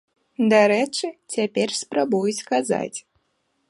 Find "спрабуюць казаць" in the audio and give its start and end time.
1.83-2.97